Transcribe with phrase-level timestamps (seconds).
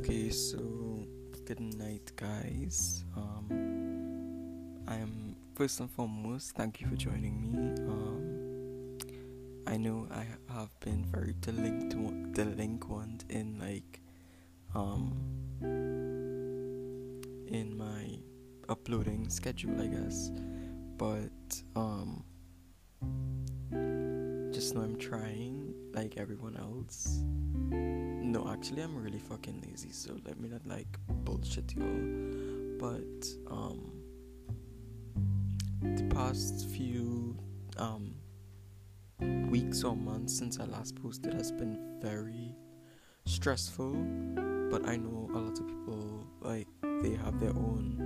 [0.00, 0.56] Okay, so
[1.44, 3.04] good night, guys.
[3.14, 7.82] Um, I'm first and foremost, thank you for joining me.
[7.84, 8.96] Um,
[9.66, 10.24] I know I
[10.54, 14.00] have been very delinquent, delinquent in like,
[14.74, 15.12] um,
[17.46, 18.20] in my
[18.70, 20.30] uploading schedule, I guess,
[20.96, 21.28] but
[21.76, 22.24] um,
[24.50, 27.22] just know I'm trying like everyone else.
[28.22, 31.86] No, actually, I'm really fucking lazy, so let me not like bullshit y'all.
[32.78, 33.90] But um,
[35.82, 37.36] the past few
[37.78, 38.14] um
[39.50, 42.54] weeks or months since I last posted has been very
[43.24, 43.92] stressful.
[44.70, 46.68] But I know a lot of people like
[47.02, 47.96] they have their own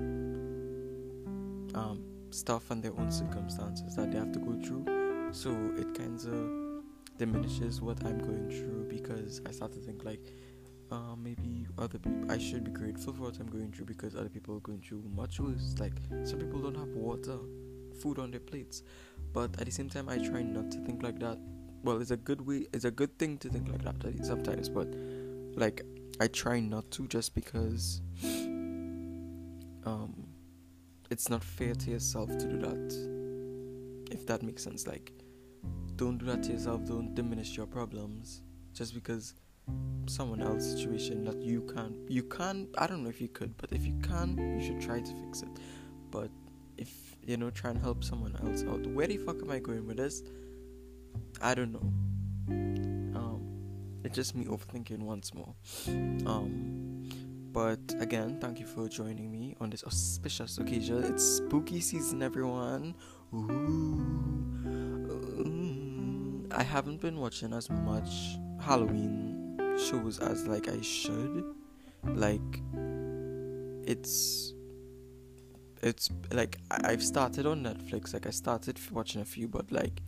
[1.74, 4.86] um stuff and their own circumstances that they have to go through.
[5.32, 6.63] So it kind of
[7.18, 10.32] diminishes what I'm going through because I start to think like
[10.90, 14.28] uh, maybe other people I should be grateful for what I'm going through because other
[14.28, 15.74] people are going through much worse.
[15.78, 17.38] Like some people don't have water,
[18.00, 18.82] food on their plates,
[19.32, 21.38] but at the same time I try not to think like that.
[21.82, 22.66] Well, it's a good way.
[22.72, 24.88] It's a good thing to think like that sometimes, but
[25.56, 25.82] like
[26.20, 28.00] I try not to just because
[29.84, 30.28] um
[31.10, 34.10] it's not fair to yourself to do that.
[34.10, 35.12] If that makes sense, like
[35.96, 36.84] don't do that to yourself.
[36.84, 38.42] Don't diminish your problems
[38.72, 39.34] just because
[40.06, 41.96] someone else's situation that you can't.
[42.10, 42.68] You can't.
[42.78, 45.42] I don't know if you could, but if you can, you should try to fix
[45.42, 45.48] it.
[46.10, 46.30] But
[46.76, 48.86] if you know, try and help someone else out.
[48.86, 50.22] Where the fuck am I going with this?
[51.40, 51.92] I don't know.
[53.18, 53.40] Um,
[54.02, 55.54] it's just me overthinking once more.
[56.26, 57.08] Um,
[57.52, 61.04] but again, thank you for joining me on this auspicious occasion.
[61.04, 62.94] It's spooky season, everyone.
[63.32, 64.93] Ooh.
[66.56, 71.44] I haven't been watching as much Halloween shows as like I should.
[72.04, 72.40] Like
[73.86, 74.54] it's
[75.82, 78.14] it's like I've started on Netflix.
[78.14, 80.00] Like I started watching a few, but like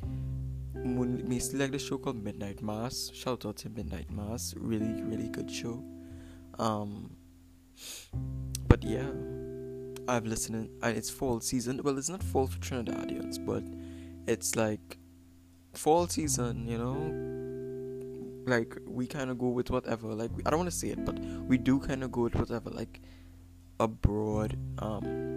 [0.74, 3.10] mostly like the show called Midnight Mass.
[3.12, 5.82] Shout out to Midnight Mass, really really good show.
[6.58, 7.10] Um,
[8.68, 9.08] but yeah,
[10.08, 10.70] I've listened.
[10.82, 11.80] And it's fall season.
[11.82, 13.64] Well, it's not fall for Trinidadians, but
[14.26, 14.98] it's like
[15.76, 16.96] fall season, you know,
[18.46, 20.08] like we kind of go with whatever.
[20.14, 22.70] Like I don't want to say it, but we do kind of go with whatever.
[22.70, 23.00] Like
[23.80, 25.36] abroad, um,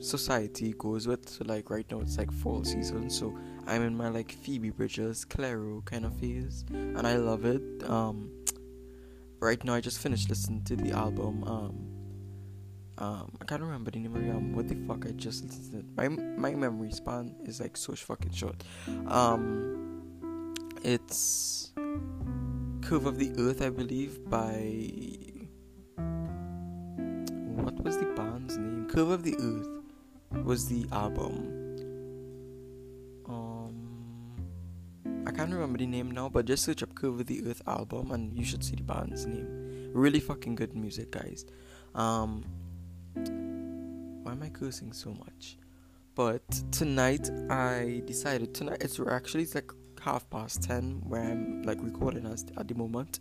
[0.00, 1.28] society goes with.
[1.28, 3.36] So like right now it's like fall season, so
[3.66, 7.62] I'm in my like Phoebe Bridgers, Clairo kind of phase, and I love it.
[7.88, 8.30] Um,
[9.40, 11.44] right now I just finished listening to the album.
[11.44, 11.89] Um,
[13.00, 14.54] um, I can't remember the name of the album.
[14.54, 15.06] What the fuck?
[15.06, 15.88] I just listened.
[15.96, 18.62] My my memory span is like so fucking short.
[19.06, 21.72] Um, it's
[22.82, 24.52] Curve of the Earth, I believe, by
[27.56, 28.86] what was the band's name?
[28.88, 31.56] Curve of the Earth was the album.
[33.26, 37.62] Um, I can't remember the name now, but just search up Curve of the Earth
[37.66, 39.90] album and you should see the band's name.
[39.94, 41.46] Really fucking good music, guys.
[41.94, 42.44] Um,
[43.14, 45.56] why am I cursing so much?
[46.14, 51.78] But tonight I decided tonight it's actually it's like half past ten where I'm like
[51.80, 53.20] recording us at the moment.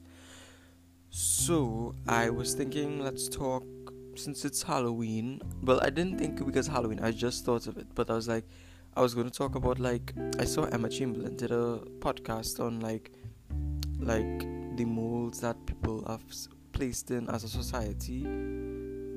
[1.10, 3.64] So I was thinking let's talk
[4.16, 5.42] since it's Halloween.
[5.64, 8.46] Well I didn't think because Halloween, I just thought of it, but I was like
[8.96, 13.12] I was gonna talk about like I saw Emma Chamberlain did a podcast on like
[14.00, 14.40] like
[14.78, 16.24] the molds that people have
[16.72, 18.26] placed in as a society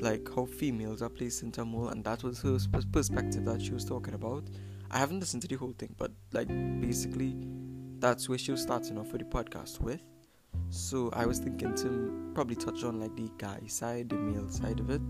[0.02, 2.58] like how females are placed into a mold, and that was her
[2.92, 4.44] perspective that she was talking about.
[4.90, 6.48] I haven't listened to the whole thing, but like
[6.80, 7.36] basically,
[7.98, 10.02] that's where she was starting off for the podcast with.
[10.70, 14.80] So I was thinking to probably touch on like the guy side, the male side
[14.80, 15.02] of it.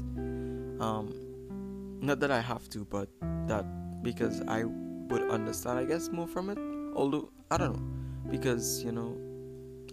[0.81, 3.09] Um, not that I have to, but
[3.49, 3.65] that
[4.03, 6.59] because I would understand, I guess, more from it.
[6.95, 9.17] Although I don't know, because you know,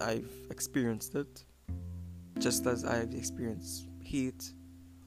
[0.01, 1.45] I've experienced it,
[2.37, 4.53] just as I've experienced hate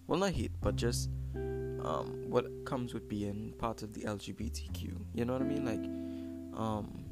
[0.07, 5.25] well not hate but just um, what comes with being part of the lgbtq you
[5.25, 5.65] know what i mean?
[5.65, 7.05] Like um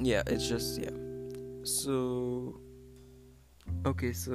[0.00, 0.90] yeah it's just yeah.
[1.64, 2.60] So
[3.86, 4.32] okay so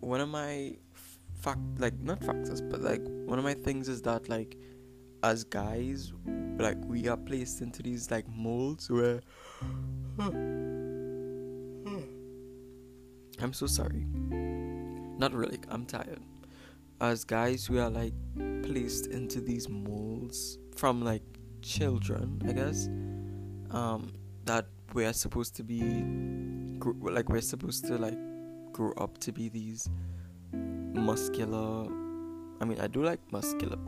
[0.00, 0.76] one of my
[1.34, 4.56] fact like not factors but like one of my things is that like
[5.22, 6.12] as guys
[6.58, 9.20] like we are placed into these like molds where
[13.40, 14.06] i'm so sorry
[15.22, 16.18] not really, I'm tired.
[17.00, 18.12] As guys, we are like
[18.64, 21.22] placed into these molds from like
[21.62, 22.88] children, I guess.
[23.70, 24.12] Um,
[24.46, 25.80] that we are supposed to be
[27.00, 28.18] like we're supposed to like
[28.72, 29.88] grow up to be these
[30.52, 31.84] muscular.
[32.60, 33.78] I mean, I do like muscular.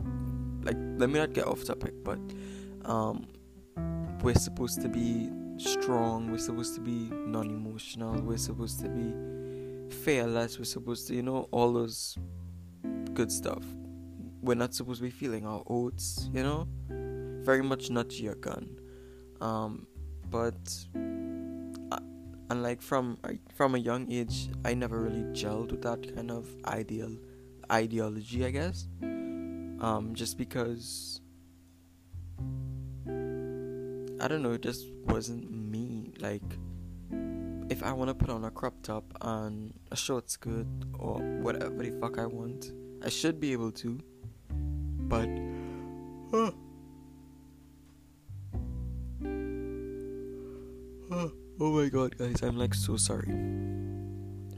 [0.63, 2.17] Like, let me not get off topic, but
[2.85, 3.27] um,
[4.23, 6.31] we're supposed to be strong.
[6.31, 8.21] We're supposed to be non-emotional.
[8.21, 9.34] We're supposed to be
[9.89, 10.57] fearless.
[10.57, 12.17] We're supposed to, you know, all those
[13.13, 13.63] good stuff.
[14.41, 16.67] We're not supposed to be feeling our oats, you know.
[17.43, 18.79] Very much not your gun.
[19.41, 19.87] Um,
[20.29, 20.55] but
[20.95, 21.99] uh,
[22.49, 23.17] and like from
[23.55, 27.17] from a young age, I never really gelled with that kind of ideal
[27.71, 28.87] ideology, I guess.
[29.01, 31.21] Um, just because
[34.25, 36.13] I don't know, it just wasn't me.
[36.19, 36.41] Like,
[37.69, 40.67] if I want to put on a crop top and a short skirt
[40.99, 42.71] or whatever the fuck I want,
[43.03, 43.99] I should be able to.
[45.07, 45.29] But,
[46.33, 46.51] uh,
[51.59, 53.33] oh my god, guys, I'm like so sorry.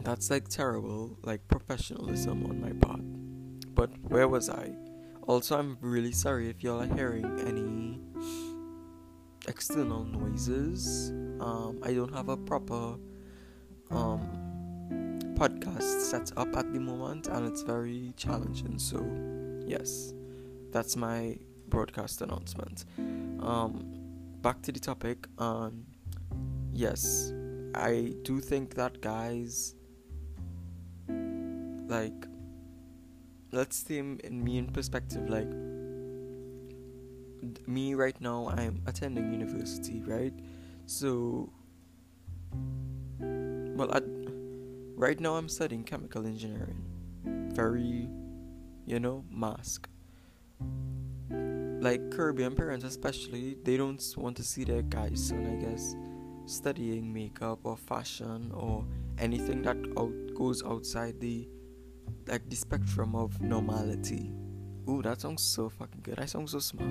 [0.03, 3.01] That's like terrible, like professionalism on my part.
[3.73, 4.71] But where was I?
[5.27, 7.99] Also, I'm really sorry if y'all are hearing any
[9.47, 11.11] external noises.
[11.39, 12.95] Um, I don't have a proper
[13.91, 14.21] um,
[15.35, 18.79] podcast set up at the moment, and it's very challenging.
[18.79, 19.05] So,
[19.65, 20.13] yes,
[20.71, 21.37] that's my
[21.69, 22.85] broadcast announcement.
[22.97, 23.85] Um,
[24.41, 25.27] back to the topic.
[25.37, 25.85] Um,
[26.71, 27.33] yes,
[27.75, 29.75] I do think that guys
[31.87, 32.27] like
[33.51, 35.47] let's see in me in perspective like
[37.65, 40.33] me right now i'm attending university right
[40.87, 41.51] so
[43.29, 44.01] well I,
[44.95, 46.83] right now i'm studying chemical engineering
[47.53, 48.09] very
[48.85, 49.87] you know masc
[51.79, 55.95] like caribbean parents especially they don't want to see their guys son i guess
[56.45, 58.85] studying makeup or fashion or
[59.19, 61.47] anything that out goes outside the
[62.27, 64.31] like the spectrum of normality
[64.89, 66.17] Ooh, that sounds so fucking good.
[66.17, 66.89] I sound so smart.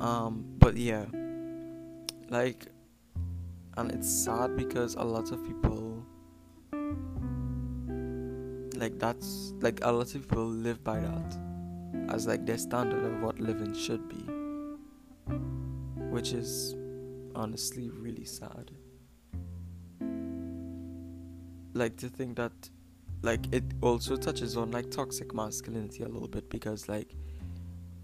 [0.00, 1.06] Um, but yeah,
[2.30, 2.68] like,
[3.78, 6.04] and it's sad because a lot of people,
[8.74, 11.38] like, that's like a lot of people live by that
[12.08, 14.24] as like their standard of what living should be,
[16.10, 16.74] which is
[17.36, 18.72] honestly really sad.
[21.72, 22.52] Like to think that
[23.22, 27.14] like it also touches on like toxic masculinity a little bit because like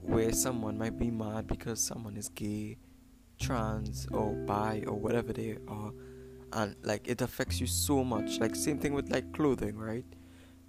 [0.02, 2.76] where someone might be mad because someone is gay
[3.44, 5.92] trans or bi or whatever they are
[6.52, 8.38] and like it affects you so much.
[8.38, 10.04] Like same thing with like clothing right?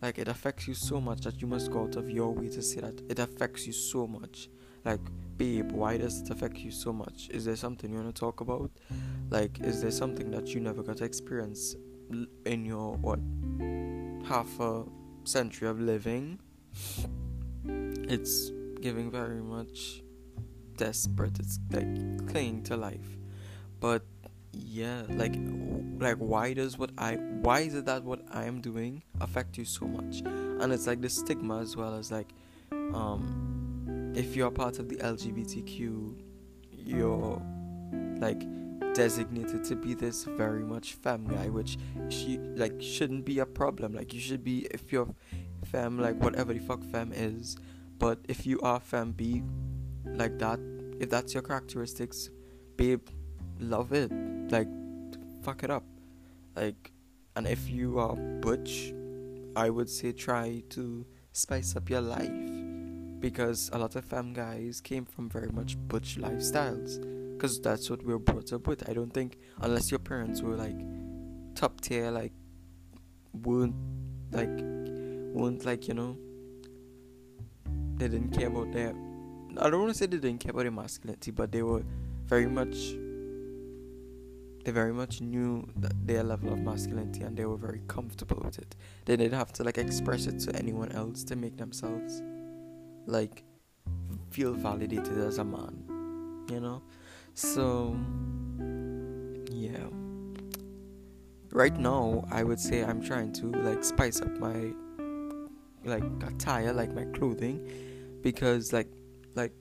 [0.02, 2.62] Like it affects you so much that you must go out of your way to
[2.62, 4.50] say that it affects you so much.
[4.84, 5.02] Like
[5.38, 7.30] babe why does it affect you so much?
[7.30, 8.72] Is there something you want to talk about?
[9.30, 11.76] Like is there something that you never got to experience
[12.46, 13.20] in your what
[14.26, 14.84] half a
[15.24, 16.40] century of living,
[17.66, 18.52] it's
[18.82, 20.02] giving very much
[20.78, 21.40] desperate.
[21.40, 23.18] It's like clinging to life.
[23.80, 24.04] But
[24.52, 25.36] yeah, like
[26.00, 29.66] like why does what I why is it that what I am doing affect you
[29.66, 30.22] so much?
[30.22, 32.34] And it's like the stigma as well as like
[32.72, 36.16] um if you're part of the LGBTQ
[36.72, 37.42] you're
[38.20, 38.44] like
[38.94, 41.78] designated to be this very much femme guy, which
[42.10, 43.94] she like shouldn't be a problem.
[43.94, 45.14] Like you should be if you're
[45.66, 47.58] femme, like whatever the fuck femme is.
[47.98, 49.44] But if you are femme, be
[50.18, 50.60] like that.
[51.00, 52.30] If that's your characteristics,
[52.78, 53.08] babe,
[53.60, 54.12] love it.
[54.52, 54.68] Like
[55.46, 55.84] fuck it up.
[56.56, 56.92] Like,
[57.36, 58.94] and if you are butch,
[59.56, 62.32] I would say try to spice up your life
[63.20, 67.00] because a lot of femme guys came from very much butch lifestyles
[67.34, 68.90] because that's what we are brought up with.
[68.90, 70.78] I don't think unless your parents were like
[71.54, 72.34] top tier, like
[73.34, 73.76] won't
[74.32, 74.50] like
[75.34, 76.18] won't like you know
[77.98, 78.94] they didn't care about their.
[79.58, 81.84] I don't want to say they didn't care about their masculinity, but they were
[82.26, 82.76] very much.
[84.66, 88.76] They very much knew their level of masculinity and they were very comfortable with it.
[89.06, 92.24] They didn't have to like express it to anyone else to make themselves
[93.06, 93.44] like
[94.32, 96.82] feel validated as a man, you know.
[97.36, 97.96] So,
[99.52, 99.88] yeah.
[101.52, 104.74] Right now, I would say I'm trying to like spice up my
[105.84, 108.88] like attire, like my clothing, because like
[109.36, 109.54] like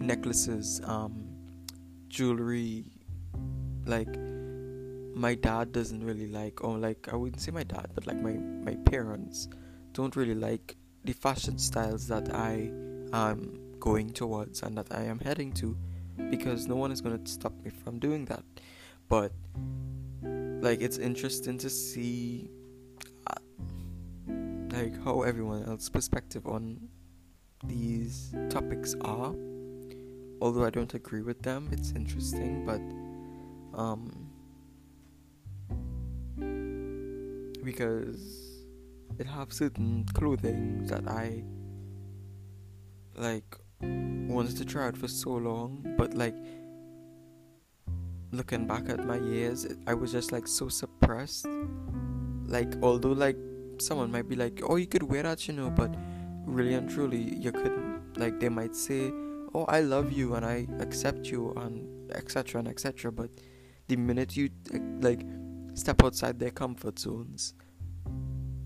[0.00, 1.28] necklaces, um,
[2.08, 2.84] jewelry,
[3.86, 4.08] like
[5.14, 8.32] my dad doesn't really like, or like I wouldn't say my dad, but like my
[8.32, 9.48] my parents
[9.92, 12.70] don't really like the fashion styles that I
[13.12, 15.76] am going towards and that I am heading to
[16.30, 18.42] because no one is going to stop me from doing that.
[19.08, 19.32] But
[20.62, 22.50] like it's interesting to see
[23.26, 23.34] uh,
[24.72, 26.88] like how everyone else's perspective on
[27.66, 29.34] these topics are
[30.40, 32.80] although i don't agree with them it's interesting but
[33.78, 34.30] um
[37.64, 38.64] because
[39.18, 41.42] it have certain clothing that i
[43.16, 46.34] like wanted to try it for so long but like
[48.34, 51.46] looking back at my years, I was just like so suppressed.
[52.46, 53.38] Like, although, like,
[53.78, 55.94] someone might be like, oh, you could wear that, you know, but
[56.44, 58.16] really and truly, you couldn't.
[58.16, 59.10] Like, they might say,
[59.54, 62.60] oh, I love you and I accept you, and etc.
[62.60, 63.12] and etc.
[63.12, 63.30] But
[63.88, 64.50] the minute you,
[65.00, 65.26] like,
[65.74, 67.54] step outside their comfort zones,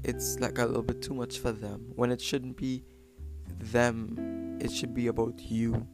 [0.04, 1.92] it's like a little bit too much for them.
[1.96, 2.84] When it shouldn't be
[3.58, 5.86] them, it should be about you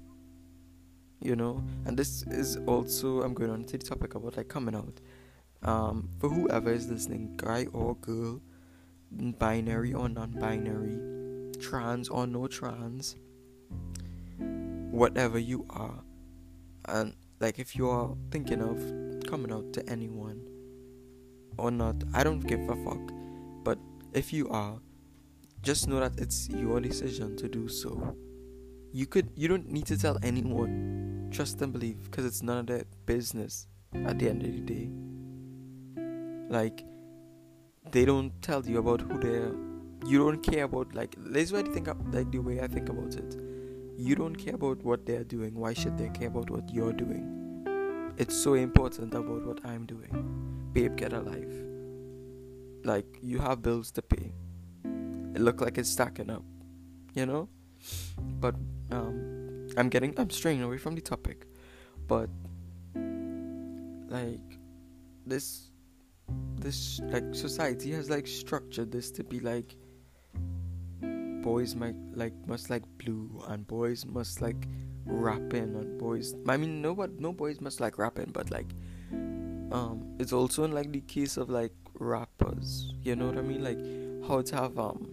[1.24, 4.74] you know and this is also i'm going on to the topic about like coming
[4.74, 5.00] out
[5.62, 8.40] um, for whoever is listening guy or girl
[9.38, 10.98] binary or non-binary
[11.60, 13.16] trans or no trans
[14.90, 16.02] whatever you are
[16.86, 18.78] and like if you are thinking of
[19.28, 20.40] coming out to anyone
[21.56, 23.12] or not i don't give a fuck.
[23.64, 23.78] But
[24.12, 24.78] if you are
[25.62, 28.14] just know that it's your decision to do so.
[28.92, 31.30] You could you don't need to tell anyone.
[31.32, 34.90] Trust and believe because it's none of their business at the end of the day.
[36.50, 36.84] Like
[37.90, 39.54] they don't tell you about who they're
[40.06, 42.66] you don't care about like this is what I think of, like the way I
[42.66, 43.36] think about it.
[43.96, 45.54] You don't care about what they're doing.
[45.54, 48.14] Why should they care about what you're doing?
[48.16, 50.70] It's so important about what I'm doing.
[50.72, 51.54] Babe get a life.
[52.84, 54.32] Like you have bills to pay.
[55.34, 56.44] It look like it's stacking up
[57.14, 57.48] you know?
[58.40, 58.54] But
[58.90, 61.46] um, I'm getting I'm straying away from the topic,
[62.06, 62.28] but
[64.08, 64.58] like
[65.26, 65.70] this
[66.56, 69.76] this like society has like structured this to be like
[71.44, 74.66] boys might like must like blue and boys must like
[75.04, 78.72] rapping and boys I mean no but no boys must like rapping but like
[79.12, 83.62] um it's also in like the case of like rappers you know what I mean?
[83.62, 83.78] Like
[84.26, 85.10] how to have um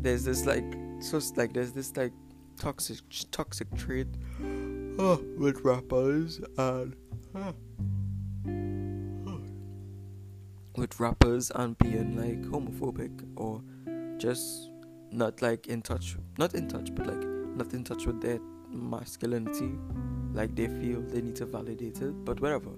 [0.00, 0.64] there's this like
[1.00, 2.12] so like there's this like
[2.56, 2.98] toxic
[3.32, 4.06] toxic trait
[4.38, 6.94] with rappers and
[10.76, 13.60] with rappers and being like homophobic or
[14.22, 14.70] just
[15.10, 17.24] not like in touch not in touch but like
[17.60, 18.38] not in touch with their
[18.94, 19.72] masculinity
[20.32, 22.70] like they feel they need to validate it but whatever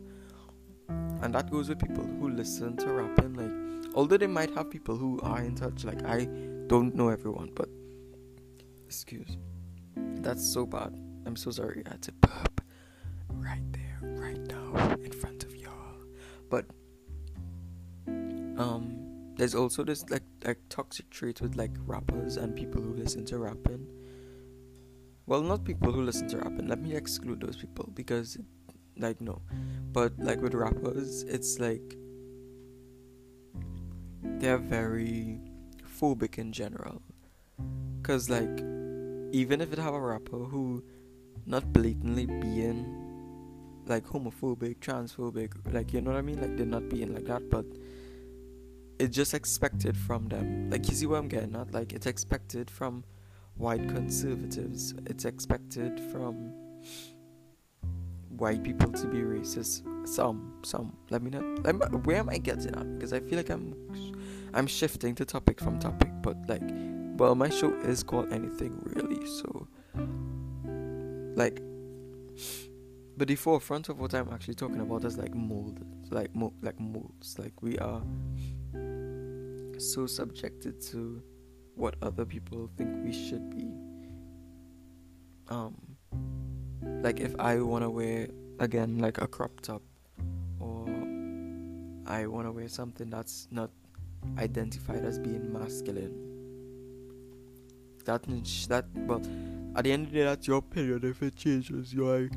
[1.23, 4.97] and that goes with people who listen to rapping like although they might have people
[4.97, 6.25] who are in touch like i
[6.67, 7.69] don't know everyone but
[8.95, 9.37] excuse.
[9.97, 10.95] That's so bad.
[11.27, 11.83] I'm so sorry.
[11.87, 12.61] I had to burp
[13.29, 15.99] right there, right now, in front of y'all.
[16.49, 16.67] But
[18.07, 23.25] um, there's also this like like toxic trait with like rappers and people who listen
[23.27, 23.87] to rapping.
[25.27, 26.69] Well, not people who listen to rapping.
[26.69, 28.37] Let me exclude those people because,
[28.99, 29.41] like, no.
[29.93, 31.97] But like with rappers, it's like
[34.23, 35.41] they're very
[36.01, 37.01] phobic in general.
[38.03, 38.61] Cause like
[39.33, 40.85] even if it have a rapper who
[41.47, 46.41] not blatantly being like homophobic, transphobic, like you know what I mean?
[46.41, 47.65] Like they're not being like that, but
[49.05, 50.71] it's just expected from them.
[50.71, 51.73] Like you see what I'm getting at?
[51.73, 53.05] Like it's expected from
[53.57, 54.95] white conservatives.
[55.05, 56.55] It's expected from
[58.31, 59.83] white people to be racist.
[60.09, 60.97] Some, some.
[61.11, 61.57] Let me know.
[61.63, 61.75] Let
[62.07, 62.99] where am I getting at?
[62.99, 63.75] Because I feel like I'm,
[64.55, 66.11] I'm shifting to topic from topic.
[66.23, 66.63] But like,
[67.19, 69.69] well, my show is called Anything Really, so
[71.37, 71.61] like,
[73.19, 76.81] but the forefront of what I'm actually talking about is like mold, like mo- like
[76.81, 77.39] molds.
[77.39, 78.01] Like we are
[79.81, 81.23] so subjected to
[81.75, 83.73] what other people think we should be.
[85.49, 85.77] Um,
[87.03, 88.29] like if I wanna wear
[88.61, 89.83] again like a crop top,
[90.61, 90.87] or
[92.07, 93.71] I wanna wear something that's not
[94.39, 96.35] identified as being masculine
[98.05, 98.23] that
[98.69, 99.23] that well,
[99.77, 102.33] at the end of the day that's your opinion if it changes you're like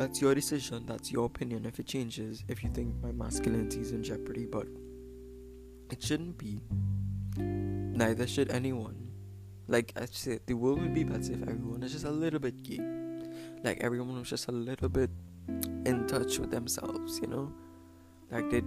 [0.00, 0.86] that's your decision.
[0.86, 1.66] That's your opinion.
[1.66, 4.66] If it changes if you think my masculinity is in jeopardy but
[5.90, 6.62] it shouldn't be.
[7.36, 9.10] Neither should anyone.
[9.68, 12.62] Like I said the world would be better if everyone is just a little bit
[12.62, 12.80] gay.
[13.62, 15.10] Like everyone was just a little bit
[15.84, 17.52] in touch with themselves you know?
[18.30, 18.62] Like they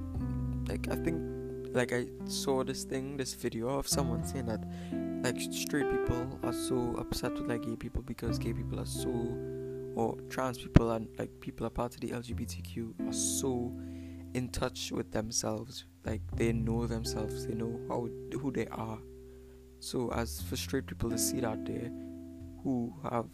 [0.67, 1.19] like I think
[1.73, 4.63] like I saw this thing, this video of someone saying that
[5.23, 9.09] like straight people are so upset with like gay people because gay people are so
[9.95, 13.73] or trans people and like people are part of the LGBTQ are so
[14.33, 15.85] in touch with themselves.
[16.05, 18.07] Like they know themselves, they know how
[18.37, 18.99] who they are.
[19.79, 21.91] So as for straight people to see that there,
[22.63, 23.25] who have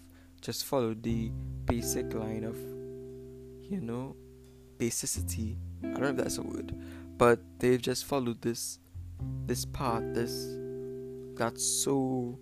[0.42, 1.32] just followed the
[1.66, 2.58] basic line of,
[3.70, 4.16] you know,
[4.78, 5.58] basicity.
[5.84, 6.76] I don't know if that's a word,
[7.18, 8.80] but they've just followed this,
[9.46, 10.58] this path, this
[11.36, 12.38] that's so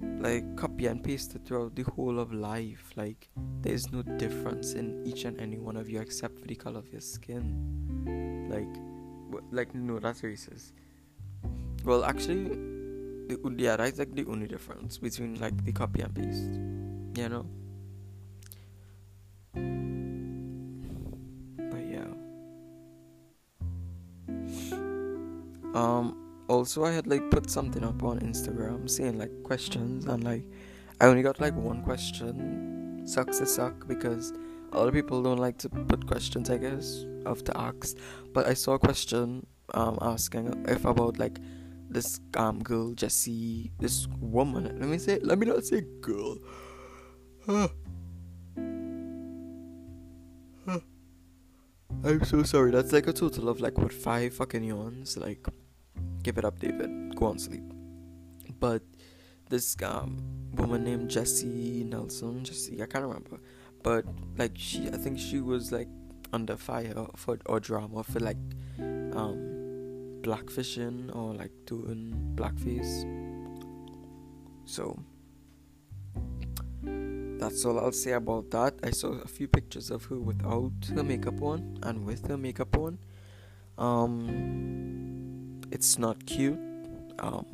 [0.00, 2.92] like copy and pasted throughout the whole of life.
[2.96, 3.28] Like
[3.62, 6.90] there's no difference in each and any one of you except for the color of
[6.90, 8.48] your skin.
[8.50, 10.72] Like, like no, that's racist.
[11.84, 12.48] Well, actually,
[13.28, 16.60] the, yeah, that's like the only difference between like the copy and paste.
[17.16, 17.46] You know.
[21.70, 22.06] But yeah.
[25.74, 30.44] Um also I had like put something up on Instagram saying like questions and like
[31.00, 33.02] I only got like one question.
[33.06, 34.32] Sucks to suck because
[34.72, 37.04] a lot of people don't like to put questions I guess
[37.44, 37.96] to ask.
[38.32, 41.38] But I saw a question um asking if about like
[41.90, 46.38] this um girl Jesy this woman let me say let me not say girl.
[47.46, 47.68] Huh.
[50.66, 50.80] Huh.
[52.04, 52.70] I'm so sorry.
[52.70, 55.16] That's like a total of like what five fucking yawns.
[55.16, 55.48] Like
[56.28, 57.16] Give it up, David.
[57.16, 57.62] Go on sleep.
[58.60, 58.82] But
[59.48, 60.18] this um,
[60.52, 63.40] woman named Jesy Nelson, Jesy, I can't remember,
[63.82, 64.04] but
[64.36, 65.88] like she, I think she was like
[66.34, 68.36] under fire for or drama for like
[68.78, 72.92] um blackfishing or like doing blackface.
[74.66, 75.00] So
[77.40, 78.74] that's all I'll say about that.
[78.82, 82.76] I saw a few pictures of her without her makeup on and with her makeup
[82.76, 82.98] on.
[83.78, 84.97] Um
[85.70, 86.58] it's not cute.
[87.18, 87.46] Um,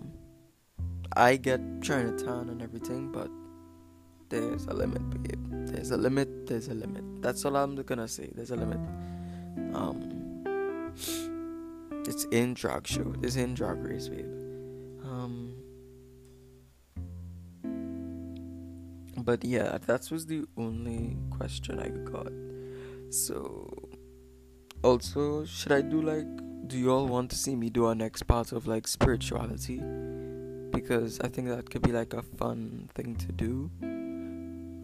[1.16, 3.30] I get Chinatown and everything, but
[4.28, 5.68] there's a limit, babe.
[5.68, 6.46] There's a limit.
[6.46, 7.04] There's a limit.
[7.22, 8.30] That's all I'm gonna say.
[8.34, 8.80] There's a limit.
[9.74, 10.92] Um,
[12.06, 13.14] it's in drag show.
[13.22, 14.26] It's in drag race, babe.
[15.04, 15.54] Um,
[19.18, 22.32] but yeah, that was the only question I got.
[23.10, 23.70] So,
[24.82, 26.26] also, should I do like
[26.66, 29.82] do you all want to see me do our next part of like spirituality?
[30.70, 33.70] Because I think that could be like a fun thing to do.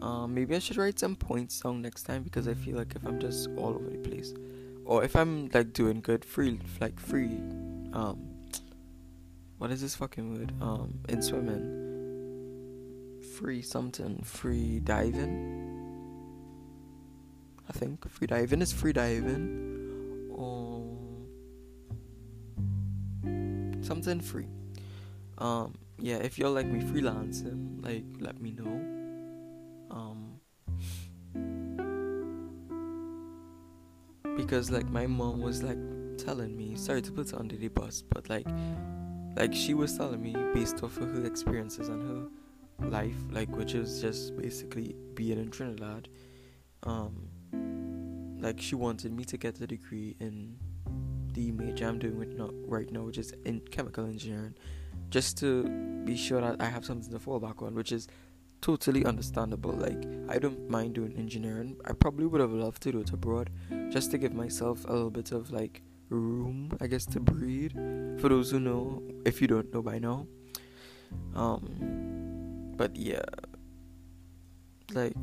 [0.01, 3.05] Um, maybe I should write some points down next time because I feel like if
[3.05, 4.33] I'm just all over the place,
[4.85, 7.37] or if I'm like doing good, free, like free,
[7.93, 8.19] um,
[9.57, 10.53] what is this fucking word?
[10.59, 15.69] Um, in swimming, free something, free diving.
[17.69, 19.70] I think free diving is free diving,
[24.03, 24.47] something free.
[25.37, 28.81] Um, yeah, if you're like me freelancing, like let me know.
[29.91, 30.39] Um,
[34.35, 35.77] because like my mom was like
[36.17, 38.47] telling me, sorry to put her under the bus, but like,
[39.35, 42.01] like she was telling me based off of her experiences and
[42.81, 46.07] her life, like which is just basically being in Trinidad.
[46.83, 47.27] Um,
[48.39, 50.57] like she wanted me to get a degree in
[51.33, 54.55] the major I'm doing with not right now, which is in chemical engineering,
[55.09, 55.63] just to
[56.05, 58.07] be sure that I have something to fall back on, which is
[58.61, 59.71] totally understandable.
[59.71, 61.77] Like I don't mind doing engineering.
[61.85, 63.49] I probably would have loved to do it abroad,
[63.89, 67.73] just to give myself a little bit of like room, I guess, to breathe.
[68.19, 70.27] For those who know, if you don't know by now,
[71.35, 73.23] um, but yeah,
[74.93, 75.15] like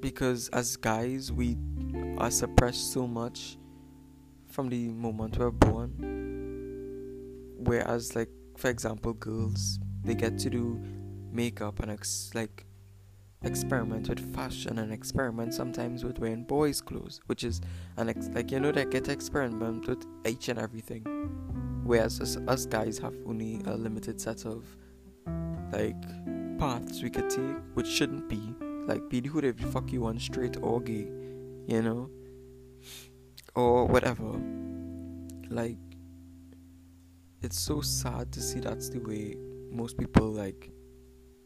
[0.00, 1.56] because as guys we
[2.20, 3.56] are suppressed so much
[4.46, 5.94] from the moment we're born.
[7.58, 10.78] Whereas like for example girls they get to do
[11.32, 12.66] makeup and ex- like
[13.42, 17.62] experiment with fashion and experiment sometimes with wearing boys clothes which is
[17.96, 21.02] an ex- like you know they get to experiment with each and everything.
[21.84, 24.64] Whereas us, us guys have only a limited set of
[25.72, 26.02] like
[26.58, 28.54] paths we could take which shouldn't be
[28.86, 31.06] like, be who the fuck you want, straight or gay,
[31.66, 32.10] you know,
[33.54, 34.40] or whatever.
[35.48, 35.78] Like,
[37.42, 39.36] it's so sad to see that's the way
[39.70, 40.70] most people like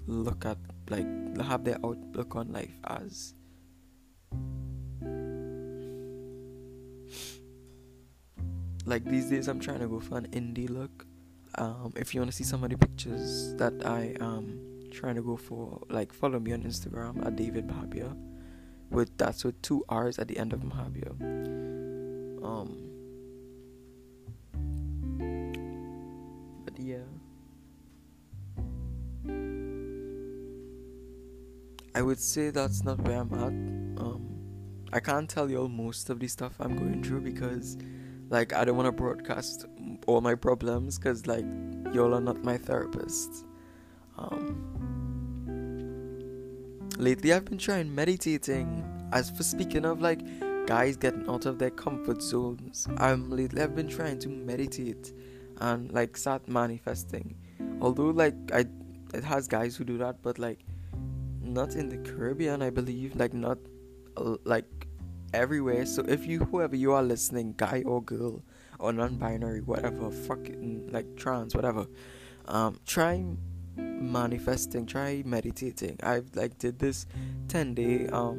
[0.07, 0.59] look at
[0.91, 1.07] like
[1.41, 3.35] have their outlook on life as.
[8.87, 11.07] Like these days, I'm trying to go for an indie look.
[11.57, 15.23] Um, if you want to see some of the pictures that I am trying to
[15.23, 18.15] go for like follow me on Instagram at David Mahabia
[18.95, 21.11] with that's with two R's at the end of Mahabia.
[22.43, 22.85] Um
[26.65, 27.05] but yeah.
[31.97, 34.03] I would say that's not where I'm at.
[34.03, 34.29] Um,
[34.93, 37.79] I can't tell y'all most of the stuff I'm going through because,
[38.31, 39.67] like, I don't want to broadcast
[40.09, 41.45] all my problems because, like,
[41.93, 43.45] y'all are not my therapists.
[44.19, 44.64] Um,
[46.99, 48.85] lately, I've been trying meditating.
[49.13, 50.21] As for speaking of, like,
[50.67, 55.13] guys getting out of their comfort zones, I'm lately I've been trying to meditate
[55.61, 57.37] and like start manifesting.
[57.81, 58.65] Although, like, I
[59.15, 60.65] it has guys who do that, but like
[61.41, 63.15] not in the Caribbean, I believe.
[63.17, 63.59] Like not
[64.17, 64.89] uh, like
[65.33, 65.87] everywhere.
[65.87, 68.43] So if you, whoever you are listening, guy or girl
[68.79, 71.87] or non-binary, whatever, fucking like trans, whatever,
[72.47, 73.25] um, try
[73.77, 75.99] manifesting, try meditating.
[76.03, 77.07] I've like did this
[77.49, 78.39] ten day um,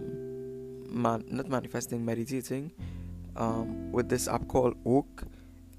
[0.89, 2.71] man, not manifesting, meditating,
[3.35, 5.23] um, with this app called Oak.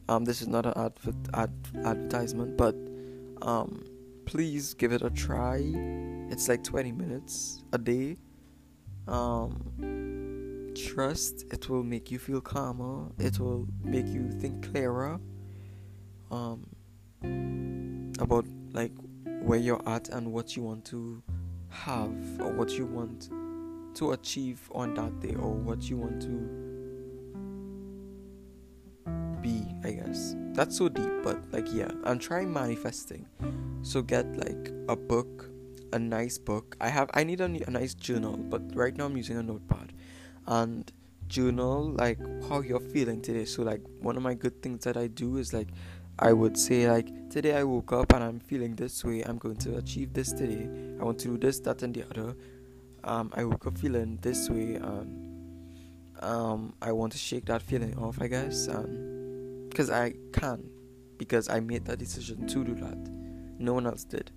[0.08, 2.76] Um, this is not an adver- ad- advertisement, but
[3.42, 3.84] um
[4.26, 5.62] please give it a try.
[6.30, 8.16] It's like 20 minutes a day.
[9.08, 13.12] Um, trust it will make you feel calmer.
[13.18, 15.20] It will make you think clearer.
[16.30, 16.66] Um,
[18.18, 18.92] about like
[19.46, 21.22] where you're at and what you want to
[21.68, 23.30] have or what you want
[23.94, 26.66] to achieve on that day or what you want to
[29.40, 30.34] be, I guess.
[30.52, 33.24] That's so deep, but like, yeah, I'm trying manifesting.
[33.82, 35.48] So get like a book,
[35.92, 36.76] a nice book.
[36.80, 39.92] I have, I need a, a nice journal, but right now I'm using a notepad.
[40.48, 40.90] And
[41.28, 43.44] journal like how you're feeling today.
[43.44, 45.68] So, like, one of my good things that I do is like,
[46.18, 49.22] I would say, like, today I woke up and I'm feeling this way.
[49.22, 50.68] I'm going to achieve this today.
[50.98, 52.34] I want to do this, that, and the other.
[53.04, 55.26] Um, I woke up feeling this way and
[56.20, 58.66] um, I want to shake that feeling off, I guess.
[59.68, 60.70] Because I can,
[61.18, 62.96] because I made that decision to do that.
[63.58, 64.30] No one else did.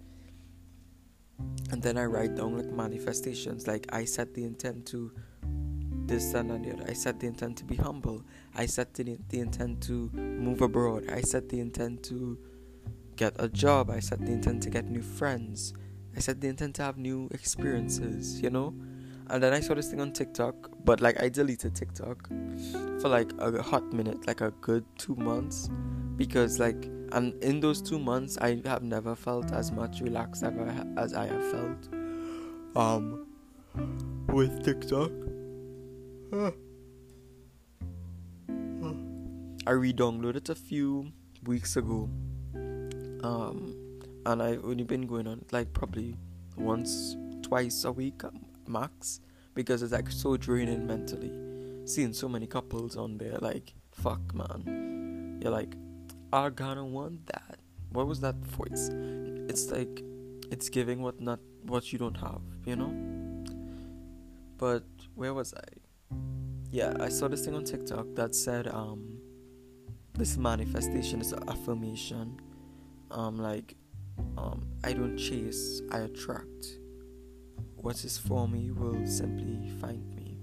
[1.72, 5.14] And then I write down like manifestations, like I set the intent to
[6.10, 6.86] this and the other.
[6.90, 8.24] I set the intent to be humble.
[8.56, 11.10] I set the, the intent to move abroad.
[11.10, 12.38] I set the intent to
[13.16, 13.90] get a job.
[13.90, 15.74] I set the intent to get new friends.
[16.16, 18.74] I set the intent to have new experiences, you know?
[19.30, 22.28] And then I saw this thing on TikTok, but like I deleted TikTok
[23.00, 25.70] for like a hot minute, like a good two months,
[26.16, 30.74] because like, and in those two months, I have never felt as much relaxed ever
[30.98, 31.90] as I have felt,
[32.76, 33.28] um,
[34.30, 35.12] with TikTok.
[36.32, 36.54] I
[39.72, 41.12] re-downloaded a few
[41.46, 42.10] weeks ago,
[43.24, 43.76] um,
[44.26, 46.16] and I've only been going on like probably
[46.56, 48.22] once, twice a week
[48.68, 49.22] max
[49.56, 51.32] because it's like so draining mentally.
[51.86, 55.40] Seeing so many couples on there, like, fuck, man.
[55.42, 55.76] You're like,
[56.32, 57.58] I gonna want that.
[57.92, 58.92] What was that voice?
[59.50, 60.04] It's like,
[60.52, 62.94] it's giving what not what you don't have, you know.
[64.60, 64.84] But
[65.16, 65.79] where was I?
[66.72, 69.18] Yeah, I saw this thing on TikTok that said, um,
[70.14, 72.40] this manifestation is an affirmation.
[73.10, 73.76] Um, like,
[74.38, 76.80] um, I don't chase, I attract
[77.82, 80.38] what is for me will simply find me.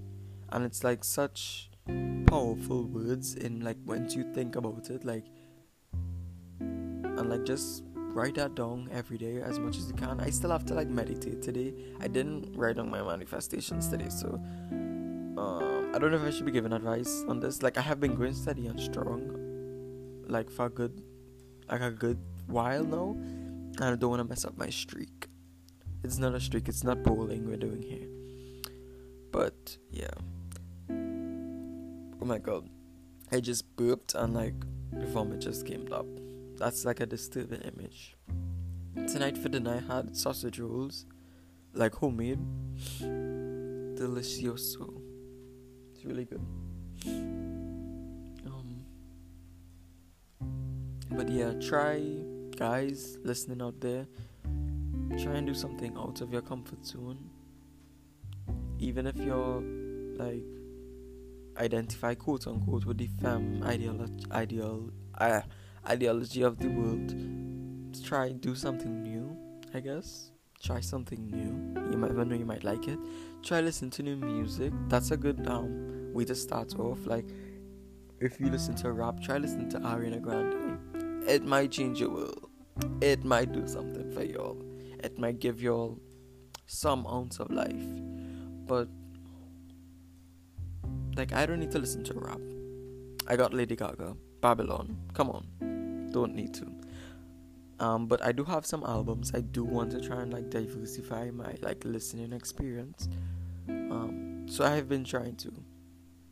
[0.49, 1.69] And it's like such
[2.25, 5.25] powerful words in like once you think about it, like
[6.59, 10.19] and like just write that down every day as much as you can.
[10.19, 11.73] I still have to like meditate today.
[11.99, 14.41] I didn't write down my manifestations today, so
[15.97, 17.63] I don't know if I should be giving advice on this.
[17.63, 19.31] Like I have been going steady and strong,
[20.27, 21.01] like for a good,
[21.71, 25.25] like a good while now, and I don't want to mess up my streak.
[26.03, 28.07] It's not a streak, it's not bowling we're doing here.
[29.31, 30.13] But yeah.
[32.21, 32.69] Oh my god.
[33.31, 34.53] I just burped and like
[34.93, 36.05] vomit just came up.
[36.57, 38.15] That's like a disturbing image.
[39.07, 41.07] Tonight for dinner I had sausage rolls,
[41.73, 42.45] like homemade.
[43.01, 45.06] Delicioso.
[45.97, 46.45] It's really good.
[48.45, 48.85] Um
[51.09, 52.03] But yeah, try
[52.55, 54.05] guys listening out there.
[55.17, 57.17] Try and do something out of your comfort zone.
[58.77, 59.63] Even if you're
[60.17, 60.45] like
[61.57, 65.41] identify quote unquote with the femme ideology ideal uh,
[65.89, 67.11] ideology of the world.
[68.05, 69.35] Try do something new
[69.73, 70.29] i guess.
[70.61, 71.91] Try something new.
[71.91, 72.99] You might even know you might like it
[73.43, 77.25] try listen to new music that's a good um way to start off like
[78.19, 80.79] if you listen to rap try listen to ariana grande
[81.27, 82.49] it might change your world
[83.01, 84.61] it might do something for y'all
[85.03, 85.99] it might give you all
[86.67, 87.87] some ounce of life.
[88.67, 88.89] But
[91.15, 92.41] like I don't need to listen to rap.
[93.27, 94.97] I got Lady Gaga, Babylon.
[95.13, 96.09] Come on.
[96.11, 96.76] Don't need to.
[97.79, 99.31] Um, but I do have some albums.
[99.35, 103.07] I do want to try and like diversify my like listening experience.
[103.69, 105.53] Um, so I have been trying to.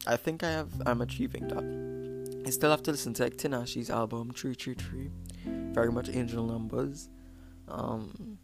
[0.07, 0.69] I think I have.
[0.85, 2.45] I'm achieving that.
[2.47, 5.11] I still have to listen to like Tinashe's album Three Three Three,
[5.45, 7.09] very much Angel Numbers.
[7.67, 8.39] Um,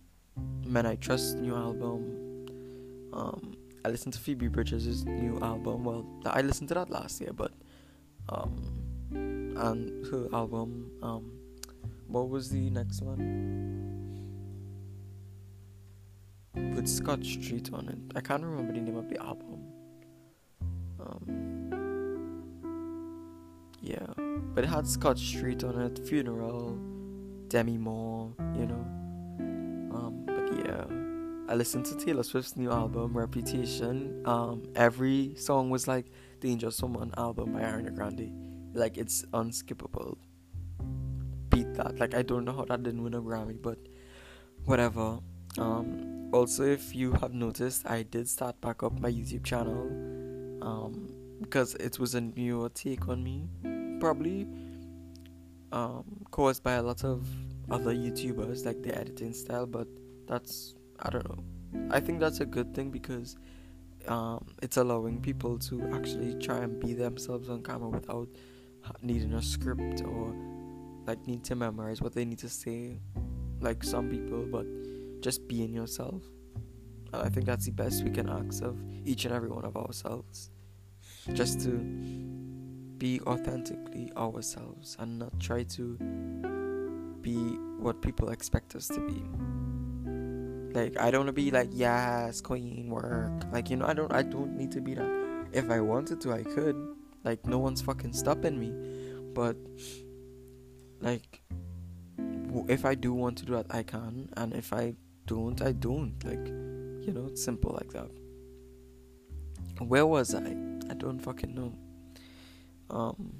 [0.65, 2.47] Men I Trust new album.
[3.13, 5.83] Um, I listened to Phoebe Bridgers' new album.
[5.83, 7.51] Well, I listened to that last year, but
[8.29, 8.61] um,
[9.11, 10.91] and her album.
[11.01, 11.40] Um,
[12.11, 13.17] what was the next one?
[16.53, 18.17] With Scott Street on it.
[18.17, 19.63] I can't remember the name of the album.
[20.99, 21.71] Um,
[23.81, 24.05] yeah,
[24.53, 25.99] but it had Scott Street on it.
[26.07, 26.77] Funeral,
[27.47, 28.33] Demi Moore.
[28.55, 28.85] You know.
[29.95, 30.85] Um, but yeah.
[31.49, 34.21] I listened to Taylor Swift's new album, Reputation.
[34.25, 36.05] Um, every song was like
[36.39, 38.31] the Dangerous Woman album by Ariana Grande.
[38.73, 40.17] Like it's unskippable.
[41.75, 41.99] That.
[41.99, 43.77] Like I don't know how that didn't win a Grammy, but
[44.65, 45.19] whatever.
[45.57, 49.87] Um, also, if you have noticed, I did start back up my YouTube channel
[50.61, 53.49] um, because it was a newer take on me,
[53.99, 54.47] probably
[55.71, 57.27] um, caused by a lot of
[57.69, 59.65] other YouTubers, like the editing style.
[59.65, 59.87] But
[60.27, 61.43] that's I don't know.
[61.91, 63.37] I think that's a good thing because
[64.07, 68.27] um, it's allowing people to actually try and be themselves on camera without
[69.01, 70.35] needing a script or
[71.11, 72.97] like need to memorize what they need to say,
[73.59, 74.65] like some people, but
[75.21, 76.23] just being yourself.
[77.11, 79.75] And I think that's the best we can ask of each and every one of
[79.75, 80.51] ourselves.
[81.33, 81.71] Just to
[82.97, 85.97] be authentically ourselves and not try to
[87.21, 87.35] be
[87.85, 89.21] what people expect us to be.
[90.73, 93.33] Like I don't want to be like yes, queen work.
[93.51, 95.47] Like you know, I don't I don't need to be that.
[95.51, 96.77] If I wanted to, I could.
[97.25, 98.71] Like no one's fucking stopping me.
[99.33, 99.57] But
[101.01, 101.41] like
[102.67, 106.15] if I do want to do that, I can, and if I don't, I don't.
[106.23, 106.47] Like
[107.05, 108.09] you know, it's simple like that.
[109.79, 110.55] Where was I?
[110.89, 111.73] I don't fucking know.
[112.89, 113.33] Um,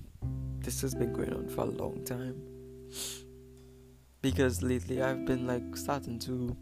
[0.60, 2.42] this has been going on for a long time
[4.22, 6.56] because lately I've been like starting to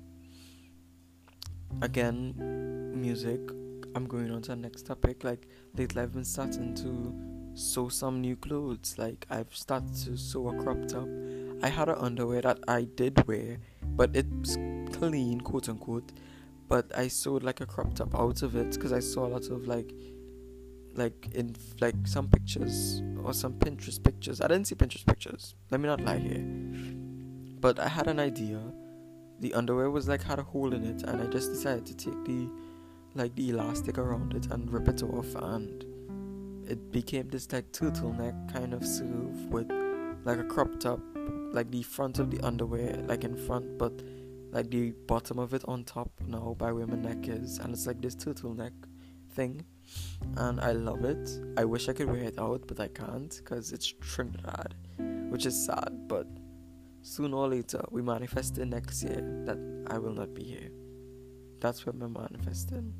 [1.81, 2.33] again,
[2.95, 3.39] music.
[3.95, 5.23] I'm going on to the next topic.
[5.23, 8.95] Like lately, I've been starting to sew some new clothes.
[8.97, 11.07] Like I've started to sew a crop top.
[11.61, 14.55] I had an underwear that I did wear, but it's
[14.93, 16.11] clean, quote unquote.
[16.67, 19.47] But I sewed like a crop top out of it because I saw a lot
[19.47, 19.91] of like,
[20.93, 24.39] like in like some pictures or some Pinterest pictures.
[24.39, 25.55] I didn't see Pinterest pictures.
[25.71, 26.45] Let me not lie here.
[27.59, 28.61] But I had an idea
[29.39, 32.25] the underwear was like had a hole in it and I just decided to take
[32.25, 32.49] the
[33.15, 35.85] like the elastic around it and rip it off and
[36.69, 39.69] it became this like turtleneck kind of sleeve with
[40.25, 40.99] like a crop top
[41.51, 43.93] like the front of the underwear like in front but
[44.51, 47.85] like the bottom of it on top now by where my neck is and it's
[47.85, 48.71] like this turtleneck
[49.31, 49.63] thing
[50.37, 51.29] and I love it.
[51.57, 54.75] I wish I could wear it out but I can't because it's Trinidad
[55.29, 56.27] which is sad but
[57.01, 60.69] Sooner or later, we manifest in next year that I will not be here.
[61.59, 62.93] That's what I'm manifesting.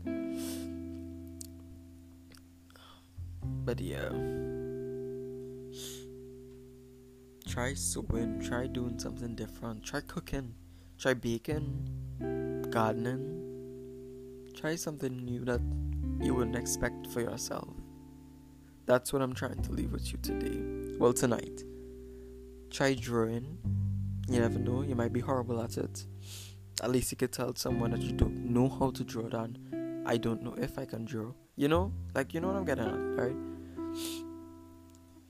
[3.69, 4.10] But yeah.
[7.47, 10.55] Try sewing, try doing something different, try cooking,
[10.97, 13.21] try baking, gardening.
[14.55, 15.62] Try something new that
[16.19, 17.69] you wouldn't expect for yourself.
[18.88, 20.97] That's what I'm trying to leave with you today.
[20.97, 21.63] Well, tonight.
[22.71, 23.60] Try drawing
[24.27, 26.05] you never know, you might be horrible at it.
[26.82, 30.03] At least you could tell someone that you don't know how to draw down.
[30.08, 31.34] I don't know if I can draw.
[31.55, 31.93] You know?
[32.15, 33.36] Like, you know what I'm getting at, right?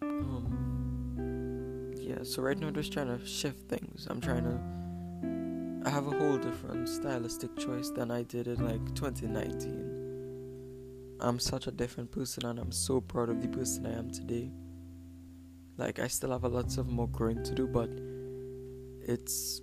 [0.02, 4.08] Um, yeah, so right now I'm just trying to shift things.
[4.10, 4.60] I'm trying to.
[5.86, 11.17] I have a whole different stylistic choice than I did in like 2019.
[11.22, 14.52] I'm such a different person and I'm so proud of the person I am today.
[15.78, 17.89] Like, I still have a lot of more growing to do, but
[19.02, 19.62] it's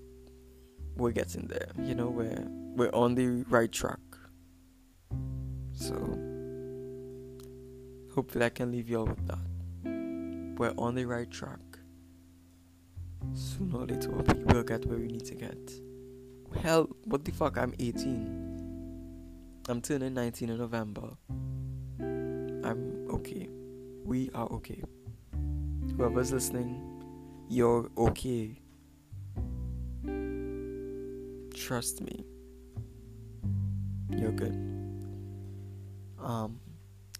[0.97, 1.69] we're getting there.
[1.79, 4.01] You know, we're we're on the right track.
[5.73, 5.95] So
[8.17, 9.39] hopefully I can leave you all with that.
[10.59, 11.61] We're on the right track.
[13.35, 15.71] Sooner or later we will get where we need to get.
[16.63, 17.59] Hell, what the fuck?
[17.59, 19.63] I'm 18.
[19.69, 21.11] I'm turning 19 in November.
[22.01, 23.51] I'm okay.
[24.03, 24.83] We are okay.
[25.99, 26.81] Whoever's listening,
[27.51, 28.59] you're okay.
[31.55, 32.25] Trust me.
[34.11, 34.55] You're good.
[36.19, 36.61] Um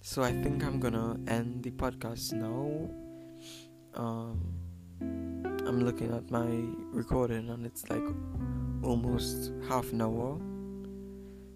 [0.07, 2.89] so I think I'm gonna end the podcast now.
[3.95, 4.39] Um
[5.67, 6.47] I'm looking at my
[6.93, 8.07] recording and it's like
[8.85, 10.39] almost half an hour.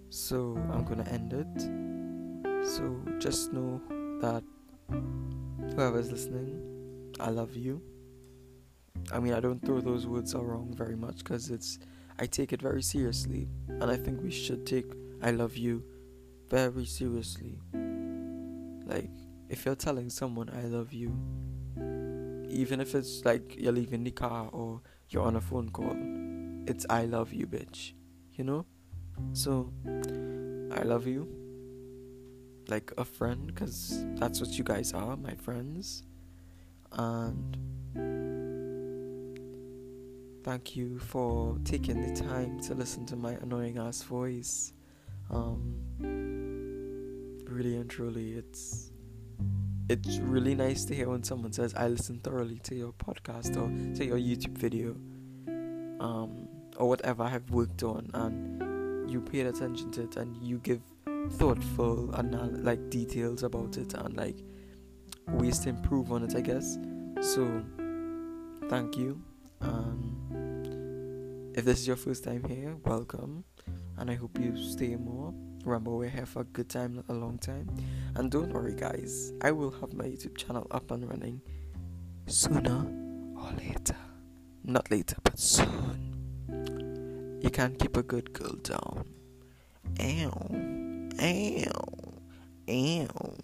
[0.09, 2.67] So I'm gonna end it.
[2.67, 3.81] So just know
[4.21, 4.43] that
[5.77, 7.81] whoever's listening, I love you.
[9.13, 11.79] I mean, I don't throw those words around very much because it's
[12.19, 14.91] I take it very seriously, and I think we should take
[15.23, 15.85] I love you
[16.49, 17.57] very seriously.
[18.91, 19.09] Like,
[19.49, 21.17] if you're telling someone I love you,
[22.49, 25.97] even if it's like you're leaving the car or you're on a phone call,
[26.67, 27.93] it's I love you, bitch.
[28.33, 28.67] You know?
[29.33, 31.29] So, I love you.
[32.69, 36.03] Like a friend, because that's what you guys are, my friends.
[36.93, 37.57] And
[40.43, 44.73] thank you for taking the time to listen to my annoying ass voice.
[45.31, 46.30] Um,
[47.51, 48.93] really and truly, it's
[49.89, 53.69] it's really nice to hear when someone says, "I listen thoroughly to your podcast or
[53.97, 54.95] to your YouTube video,
[56.01, 60.59] um, or whatever I have worked on," and you paid attention to it and you
[60.59, 60.81] give
[61.33, 64.37] thoughtful and like details about it and like
[65.29, 66.35] ways to improve on it.
[66.37, 66.79] I guess
[67.21, 67.63] so.
[68.69, 69.21] Thank you.
[69.61, 73.45] Um, if this is your first time here, welcome,
[73.99, 75.35] and I hope you stay more.
[75.65, 77.69] Remember, we have a good time, a long time.
[78.15, 81.41] And don't worry, guys, I will have my YouTube channel up and running
[82.27, 82.87] sooner
[83.37, 83.97] or later.
[84.65, 86.17] Not later, but soon.
[87.43, 89.05] You can't keep a good girl down.
[90.01, 90.49] Ow,
[91.21, 91.85] ow,
[92.71, 93.35] ow.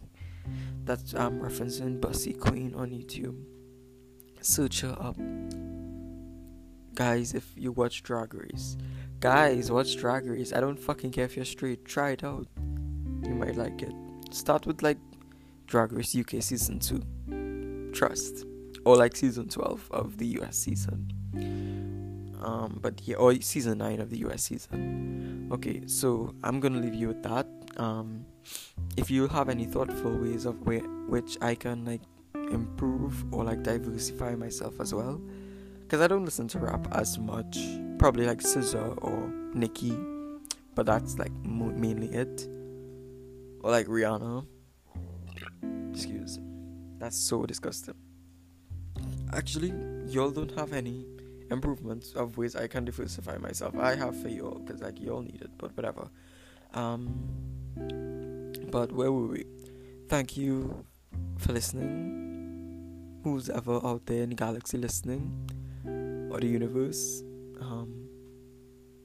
[0.84, 3.36] That's I'm referencing Bussy Queen on YouTube.
[4.40, 5.16] Search her up
[6.96, 8.78] guys if you watch drag race
[9.20, 10.52] guys watch drag race.
[10.52, 11.84] I don't fucking care if you're straight.
[11.84, 12.46] Try it out.
[13.22, 13.92] You might like it.
[14.30, 14.98] Start with like
[15.66, 18.44] drag race uk season 2 trust.
[18.84, 21.10] Or like season 12 of the us season.
[22.42, 25.48] Um but yeah or season 9 of the us season.
[25.52, 27.46] Okay so i'm gonna leave you with that.
[27.78, 28.24] Um
[28.96, 32.02] if you have any thoughtful ways of where which i can like
[32.34, 35.20] improve or like diversify myself as well
[35.86, 37.58] because I don't listen to rap as much.
[37.98, 39.96] Probably like SZA or Nicki,
[40.74, 42.48] but that's like mainly it.
[43.60, 44.44] Or like Rihanna.
[45.92, 46.40] Excuse.
[46.98, 47.94] That's so disgusting.
[49.32, 49.72] Actually,
[50.08, 51.06] y'all don't have any
[51.52, 53.78] improvements of ways I can diversify myself.
[53.78, 56.10] I have for y'all because like y'all need it, but whatever.
[56.74, 57.14] Um,
[58.72, 59.44] but where were we?
[60.08, 60.84] Thank you
[61.38, 63.20] for listening.
[63.22, 65.48] Who's ever out there in the galaxy listening?
[66.40, 67.22] The universe.
[67.60, 68.08] Um,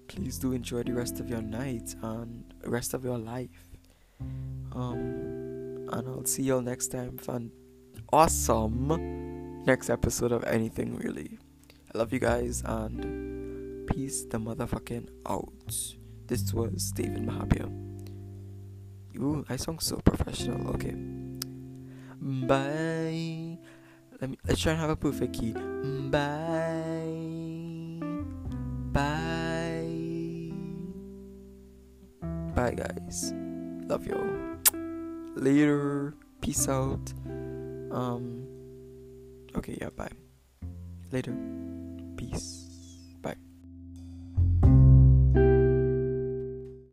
[0.07, 3.65] please do enjoy the rest of your night and rest of your life.
[4.73, 7.51] Um, and I'll see y'all next time for an
[8.11, 11.37] awesome next episode of anything really.
[11.93, 15.51] I love you guys and peace the motherfucking out.
[16.27, 17.69] This was David Mahabir.
[19.17, 20.69] Ooh, I sound so professional.
[20.75, 20.95] Okay.
[22.21, 23.57] Bye.
[24.19, 25.51] Let me let's try and have a perfect key.
[26.09, 26.90] Bye.
[28.91, 30.51] Bye.
[32.55, 33.33] Bye, guys.
[33.87, 34.57] Love y'all.
[35.35, 36.13] Later.
[36.41, 37.13] Peace out.
[37.91, 38.47] Um.
[39.55, 40.11] Okay, yeah, bye.
[41.11, 41.35] Later.
[42.17, 42.70] Peace.